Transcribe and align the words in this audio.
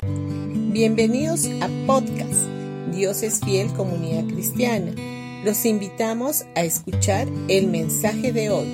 Bienvenidos 0.00 1.46
a 1.60 1.68
podcast 1.88 2.46
Dios 2.92 3.24
es 3.24 3.40
fiel 3.40 3.72
comunidad 3.72 4.32
cristiana. 4.32 4.92
Los 5.44 5.64
invitamos 5.66 6.44
a 6.54 6.62
escuchar 6.62 7.26
el 7.48 7.66
mensaje 7.66 8.32
de 8.32 8.48
hoy. 8.48 8.68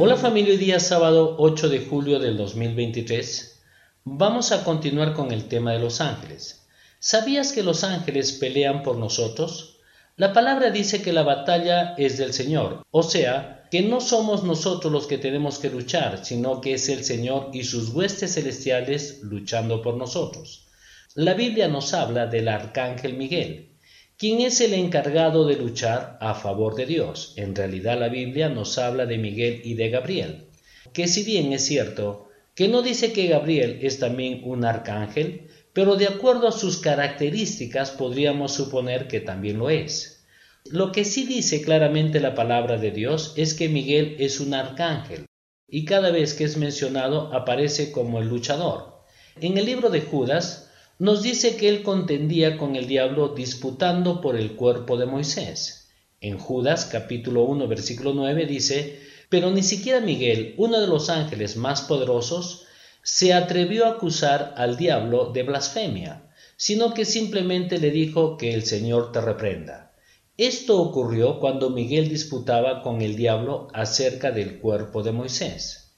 Hola 0.00 0.16
familia, 0.16 0.54
hoy 0.54 0.58
día 0.58 0.80
sábado 0.80 1.36
8 1.38 1.68
de 1.68 1.86
julio 1.86 2.18
del 2.18 2.36
2023 2.36 3.62
vamos 4.02 4.50
a 4.50 4.64
continuar 4.64 5.14
con 5.14 5.30
el 5.30 5.46
tema 5.46 5.74
de 5.74 5.78
los 5.78 6.00
ángeles. 6.00 6.66
¿Sabías 6.98 7.52
que 7.52 7.62
los 7.62 7.84
ángeles 7.84 8.32
pelean 8.32 8.82
por 8.82 8.96
nosotros? 8.96 9.78
La 10.16 10.32
palabra 10.32 10.70
dice 10.70 11.02
que 11.02 11.12
la 11.12 11.22
batalla 11.22 11.94
es 11.96 12.18
del 12.18 12.32
Señor, 12.32 12.84
o 12.90 13.04
sea, 13.04 13.61
que 13.72 13.80
no 13.80 14.02
somos 14.02 14.44
nosotros 14.44 14.92
los 14.92 15.06
que 15.06 15.16
tenemos 15.16 15.58
que 15.58 15.70
luchar, 15.70 16.26
sino 16.26 16.60
que 16.60 16.74
es 16.74 16.90
el 16.90 17.04
Señor 17.04 17.48
y 17.54 17.64
sus 17.64 17.88
huestes 17.88 18.34
celestiales 18.34 19.20
luchando 19.22 19.80
por 19.80 19.96
nosotros. 19.96 20.66
La 21.14 21.32
Biblia 21.32 21.68
nos 21.68 21.94
habla 21.94 22.26
del 22.26 22.48
arcángel 22.48 23.14
Miguel, 23.14 23.70
quien 24.18 24.42
es 24.42 24.60
el 24.60 24.74
encargado 24.74 25.46
de 25.46 25.56
luchar 25.56 26.18
a 26.20 26.34
favor 26.34 26.74
de 26.74 26.84
Dios. 26.84 27.32
En 27.36 27.54
realidad 27.54 27.98
la 27.98 28.10
Biblia 28.10 28.50
nos 28.50 28.76
habla 28.76 29.06
de 29.06 29.16
Miguel 29.16 29.62
y 29.64 29.72
de 29.72 29.88
Gabriel, 29.88 30.48
que 30.92 31.08
si 31.08 31.22
bien 31.22 31.50
es 31.54 31.64
cierto 31.64 32.28
que 32.54 32.68
no 32.68 32.82
dice 32.82 33.14
que 33.14 33.28
Gabriel 33.28 33.78
es 33.80 33.98
también 33.98 34.42
un 34.44 34.66
arcángel, 34.66 35.48
pero 35.72 35.96
de 35.96 36.08
acuerdo 36.08 36.46
a 36.46 36.52
sus 36.52 36.76
características 36.76 37.92
podríamos 37.92 38.52
suponer 38.52 39.08
que 39.08 39.20
también 39.20 39.58
lo 39.58 39.70
es. 39.70 40.21
Lo 40.70 40.92
que 40.92 41.04
sí 41.04 41.24
dice 41.24 41.60
claramente 41.60 42.20
la 42.20 42.34
palabra 42.34 42.78
de 42.78 42.92
Dios 42.92 43.34
es 43.36 43.54
que 43.54 43.68
Miguel 43.68 44.16
es 44.20 44.40
un 44.40 44.54
arcángel, 44.54 45.26
y 45.68 45.84
cada 45.84 46.10
vez 46.10 46.34
que 46.34 46.44
es 46.44 46.56
mencionado 46.56 47.34
aparece 47.34 47.92
como 47.92 48.20
el 48.20 48.28
luchador. 48.28 49.02
En 49.40 49.58
el 49.58 49.66
libro 49.66 49.90
de 49.90 50.02
Judas 50.02 50.70
nos 50.98 51.22
dice 51.22 51.56
que 51.56 51.68
él 51.68 51.82
contendía 51.82 52.58
con 52.58 52.76
el 52.76 52.86
diablo 52.86 53.28
disputando 53.28 54.20
por 54.20 54.36
el 54.36 54.52
cuerpo 54.52 54.96
de 54.96 55.06
Moisés. 55.06 55.90
En 56.20 56.38
Judas 56.38 56.86
capítulo 56.86 57.42
1 57.42 57.66
versículo 57.66 58.14
9 58.14 58.46
dice, 58.46 59.00
pero 59.28 59.50
ni 59.50 59.62
siquiera 59.62 60.00
Miguel, 60.00 60.54
uno 60.58 60.80
de 60.80 60.86
los 60.86 61.10
ángeles 61.10 61.56
más 61.56 61.82
poderosos, 61.82 62.66
se 63.02 63.32
atrevió 63.32 63.86
a 63.86 63.92
acusar 63.92 64.54
al 64.56 64.76
diablo 64.76 65.32
de 65.32 65.42
blasfemia, 65.42 66.30
sino 66.56 66.94
que 66.94 67.04
simplemente 67.04 67.78
le 67.78 67.90
dijo 67.90 68.36
que 68.36 68.54
el 68.54 68.62
Señor 68.62 69.10
te 69.10 69.20
reprenda. 69.20 69.91
Esto 70.38 70.80
ocurrió 70.80 71.40
cuando 71.40 71.68
Miguel 71.68 72.08
disputaba 72.08 72.80
con 72.80 73.02
el 73.02 73.16
diablo 73.16 73.68
acerca 73.74 74.30
del 74.30 74.60
cuerpo 74.60 75.02
de 75.02 75.12
Moisés. 75.12 75.94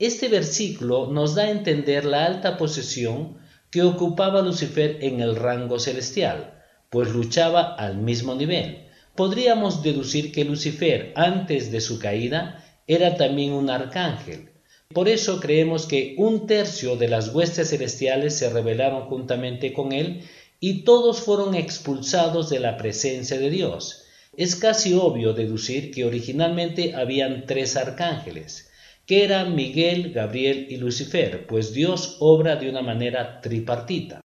Este 0.00 0.26
versículo 0.28 1.12
nos 1.12 1.36
da 1.36 1.44
a 1.44 1.50
entender 1.50 2.04
la 2.04 2.26
alta 2.26 2.58
posición 2.58 3.38
que 3.70 3.82
ocupaba 3.82 4.42
Lucifer 4.42 4.98
en 5.02 5.20
el 5.20 5.36
rango 5.36 5.78
celestial, 5.78 6.60
pues 6.90 7.12
luchaba 7.12 7.76
al 7.76 7.98
mismo 7.98 8.34
nivel. 8.34 8.88
Podríamos 9.14 9.84
deducir 9.84 10.32
que 10.32 10.44
Lucifer, 10.44 11.12
antes 11.14 11.70
de 11.70 11.80
su 11.80 12.00
caída, 12.00 12.64
era 12.88 13.16
también 13.16 13.52
un 13.52 13.70
arcángel. 13.70 14.50
Por 14.92 15.08
eso 15.08 15.40
creemos 15.40 15.86
que 15.86 16.16
un 16.18 16.48
tercio 16.48 16.96
de 16.96 17.08
las 17.08 17.32
huestes 17.32 17.70
celestiales 17.70 18.36
se 18.36 18.50
rebelaron 18.50 19.02
juntamente 19.02 19.72
con 19.72 19.92
él 19.92 20.24
y 20.60 20.84
todos 20.84 21.20
fueron 21.20 21.54
expulsados 21.54 22.50
de 22.50 22.60
la 22.60 22.76
presencia 22.76 23.38
de 23.38 23.50
Dios. 23.50 24.04
Es 24.36 24.56
casi 24.56 24.94
obvio 24.94 25.32
deducir 25.32 25.90
que 25.90 26.04
originalmente 26.04 26.94
habían 26.94 27.46
tres 27.46 27.76
arcángeles, 27.76 28.70
que 29.06 29.24
eran 29.24 29.54
Miguel, 29.54 30.12
Gabriel 30.12 30.66
y 30.68 30.76
Lucifer, 30.76 31.46
pues 31.46 31.72
Dios 31.72 32.16
obra 32.20 32.56
de 32.56 32.68
una 32.68 32.82
manera 32.82 33.40
tripartita. 33.40 34.20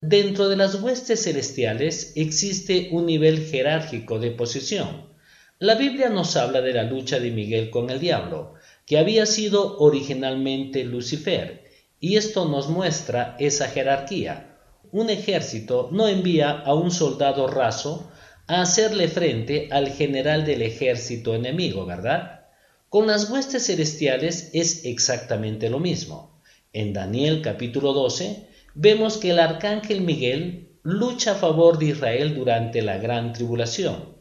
Dentro 0.00 0.48
de 0.48 0.56
las 0.56 0.74
huestes 0.76 1.24
celestiales 1.24 2.12
existe 2.16 2.88
un 2.92 3.06
nivel 3.06 3.46
jerárquico 3.46 4.18
de 4.18 4.30
posición. 4.32 5.08
La 5.58 5.76
Biblia 5.76 6.10
nos 6.10 6.36
habla 6.36 6.60
de 6.60 6.72
la 6.72 6.82
lucha 6.82 7.20
de 7.20 7.30
Miguel 7.30 7.70
con 7.70 7.88
el 7.90 8.00
diablo, 8.00 8.54
que 8.86 8.98
había 8.98 9.24
sido 9.24 9.78
originalmente 9.78 10.84
Lucifer, 10.84 11.64
y 12.00 12.16
esto 12.16 12.46
nos 12.46 12.68
muestra 12.68 13.36
esa 13.38 13.68
jerarquía. 13.68 14.53
Un 14.94 15.10
ejército 15.10 15.88
no 15.90 16.06
envía 16.06 16.52
a 16.52 16.72
un 16.72 16.92
soldado 16.92 17.48
raso 17.48 18.08
a 18.46 18.62
hacerle 18.62 19.08
frente 19.08 19.68
al 19.72 19.88
general 19.88 20.44
del 20.46 20.62
ejército 20.62 21.34
enemigo, 21.34 21.84
¿verdad? 21.84 22.42
Con 22.90 23.08
las 23.08 23.28
huestes 23.28 23.66
celestiales 23.66 24.50
es 24.52 24.84
exactamente 24.84 25.68
lo 25.68 25.80
mismo. 25.80 26.40
En 26.72 26.92
Daniel 26.92 27.42
capítulo 27.42 27.92
12 27.92 28.46
vemos 28.76 29.16
que 29.16 29.30
el 29.30 29.40
arcángel 29.40 30.00
Miguel 30.02 30.68
lucha 30.84 31.32
a 31.32 31.34
favor 31.34 31.76
de 31.78 31.86
Israel 31.86 32.32
durante 32.36 32.80
la 32.80 32.96
gran 32.98 33.32
tribulación. 33.32 34.14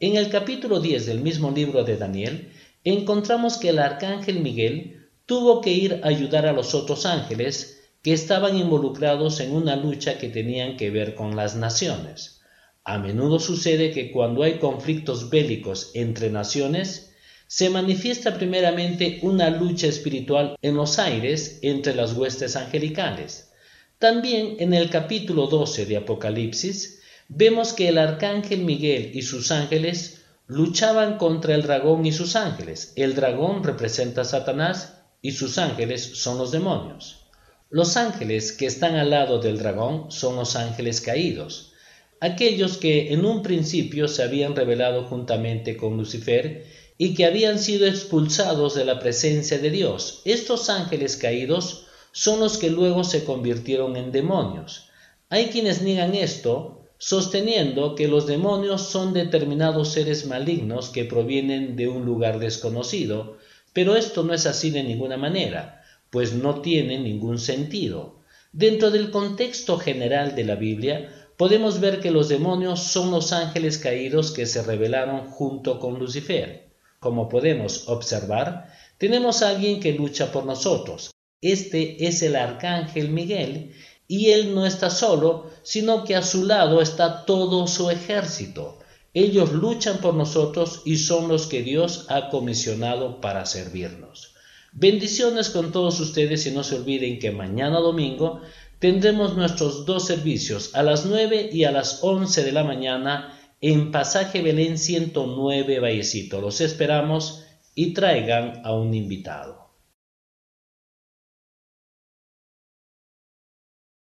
En 0.00 0.16
el 0.16 0.30
capítulo 0.30 0.80
10 0.80 1.06
del 1.06 1.20
mismo 1.20 1.52
libro 1.52 1.84
de 1.84 1.96
Daniel 1.96 2.50
encontramos 2.82 3.56
que 3.56 3.68
el 3.68 3.78
arcángel 3.78 4.40
Miguel 4.40 5.10
tuvo 5.26 5.60
que 5.60 5.70
ir 5.70 6.00
a 6.02 6.08
ayudar 6.08 6.44
a 6.44 6.52
los 6.52 6.74
otros 6.74 7.06
ángeles 7.06 7.77
que 8.02 8.12
estaban 8.12 8.56
involucrados 8.56 9.40
en 9.40 9.54
una 9.54 9.76
lucha 9.76 10.18
que 10.18 10.28
tenían 10.28 10.76
que 10.76 10.90
ver 10.90 11.14
con 11.14 11.36
las 11.36 11.56
naciones. 11.56 12.40
A 12.84 12.98
menudo 12.98 13.38
sucede 13.38 13.90
que 13.90 14.10
cuando 14.10 14.42
hay 14.42 14.58
conflictos 14.58 15.30
bélicos 15.30 15.90
entre 15.94 16.30
naciones, 16.30 17.12
se 17.46 17.70
manifiesta 17.70 18.34
primeramente 18.34 19.18
una 19.22 19.50
lucha 19.50 19.86
espiritual 19.86 20.56
en 20.62 20.76
los 20.76 20.98
aires 20.98 21.58
entre 21.62 21.94
las 21.94 22.12
huestes 22.12 22.56
angelicales. 22.56 23.52
También 23.98 24.56
en 24.58 24.74
el 24.74 24.90
capítulo 24.90 25.46
12 25.46 25.86
de 25.86 25.96
Apocalipsis 25.96 27.00
vemos 27.28 27.72
que 27.72 27.88
el 27.88 27.98
arcángel 27.98 28.60
Miguel 28.64 29.10
y 29.14 29.22
sus 29.22 29.50
ángeles 29.50 30.22
luchaban 30.46 31.18
contra 31.18 31.54
el 31.54 31.62
dragón 31.62 32.06
y 32.06 32.12
sus 32.12 32.36
ángeles. 32.36 32.92
El 32.96 33.14
dragón 33.14 33.64
representa 33.64 34.22
a 34.22 34.24
Satanás 34.24 34.94
y 35.20 35.32
sus 35.32 35.58
ángeles 35.58 36.18
son 36.18 36.38
los 36.38 36.52
demonios. 36.52 37.27
Los 37.70 37.98
ángeles 37.98 38.52
que 38.52 38.64
están 38.64 38.96
al 38.96 39.10
lado 39.10 39.40
del 39.40 39.58
dragón 39.58 40.10
son 40.10 40.36
los 40.36 40.56
ángeles 40.56 41.02
caídos, 41.02 41.74
aquellos 42.18 42.78
que 42.78 43.12
en 43.12 43.26
un 43.26 43.42
principio 43.42 44.08
se 44.08 44.22
habían 44.22 44.56
rebelado 44.56 45.04
juntamente 45.04 45.76
con 45.76 45.98
Lucifer 45.98 46.64
y 46.96 47.12
que 47.12 47.26
habían 47.26 47.58
sido 47.58 47.86
expulsados 47.86 48.74
de 48.74 48.86
la 48.86 48.98
presencia 48.98 49.58
de 49.58 49.68
Dios. 49.68 50.22
Estos 50.24 50.70
ángeles 50.70 51.18
caídos 51.18 51.84
son 52.10 52.40
los 52.40 52.56
que 52.56 52.70
luego 52.70 53.04
se 53.04 53.24
convirtieron 53.24 53.96
en 53.96 54.12
demonios. 54.12 54.88
Hay 55.28 55.48
quienes 55.48 55.82
niegan 55.82 56.14
esto, 56.14 56.86
sosteniendo 56.96 57.94
que 57.94 58.08
los 58.08 58.26
demonios 58.26 58.88
son 58.88 59.12
determinados 59.12 59.92
seres 59.92 60.24
malignos 60.24 60.88
que 60.88 61.04
provienen 61.04 61.76
de 61.76 61.88
un 61.88 62.06
lugar 62.06 62.38
desconocido, 62.38 63.36
pero 63.74 63.94
esto 63.94 64.24
no 64.24 64.32
es 64.32 64.46
así 64.46 64.70
de 64.70 64.82
ninguna 64.82 65.18
manera, 65.18 65.77
pues 66.10 66.32
no 66.32 66.60
tiene 66.60 66.98
ningún 66.98 67.38
sentido. 67.38 68.20
Dentro 68.52 68.90
del 68.90 69.10
contexto 69.10 69.78
general 69.78 70.34
de 70.34 70.44
la 70.44 70.54
Biblia, 70.54 71.08
podemos 71.36 71.80
ver 71.80 72.00
que 72.00 72.10
los 72.10 72.28
demonios 72.28 72.82
son 72.82 73.10
los 73.10 73.32
ángeles 73.32 73.78
caídos 73.78 74.32
que 74.32 74.46
se 74.46 74.62
rebelaron 74.62 75.30
junto 75.30 75.78
con 75.78 75.98
Lucifer. 75.98 76.70
Como 76.98 77.28
podemos 77.28 77.88
observar, 77.88 78.72
tenemos 78.98 79.42
a 79.42 79.50
alguien 79.50 79.80
que 79.80 79.92
lucha 79.92 80.32
por 80.32 80.44
nosotros. 80.44 81.10
Este 81.40 82.06
es 82.06 82.22
el 82.22 82.34
arcángel 82.34 83.10
Miguel, 83.10 83.72
y 84.08 84.30
él 84.30 84.54
no 84.54 84.66
está 84.66 84.90
solo, 84.90 85.50
sino 85.62 86.04
que 86.04 86.16
a 86.16 86.22
su 86.22 86.44
lado 86.44 86.80
está 86.80 87.26
todo 87.26 87.66
su 87.66 87.90
ejército. 87.90 88.78
Ellos 89.14 89.52
luchan 89.52 89.98
por 89.98 90.14
nosotros 90.14 90.82
y 90.84 90.96
son 90.96 91.28
los 91.28 91.46
que 91.46 91.62
Dios 91.62 92.06
ha 92.08 92.30
comisionado 92.30 93.20
para 93.20 93.46
servirnos. 93.46 94.34
Bendiciones 94.72 95.50
con 95.50 95.72
todos 95.72 95.98
ustedes 96.00 96.46
y 96.46 96.50
no 96.50 96.62
se 96.62 96.76
olviden 96.76 97.18
que 97.18 97.30
mañana 97.30 97.78
domingo 97.78 98.42
tendremos 98.78 99.36
nuestros 99.36 99.86
dos 99.86 100.06
servicios 100.06 100.74
a 100.74 100.82
las 100.82 101.06
9 101.06 101.50
y 101.52 101.64
a 101.64 101.72
las 101.72 102.00
11 102.02 102.44
de 102.44 102.52
la 102.52 102.64
mañana 102.64 103.38
en 103.60 103.90
Pasaje 103.90 104.42
Belén 104.42 104.78
109 104.78 105.80
Vallecito. 105.80 106.40
Los 106.40 106.60
esperamos 106.60 107.44
y 107.74 107.92
traigan 107.92 108.60
a 108.64 108.72
un 108.72 108.94
invitado. 108.94 109.57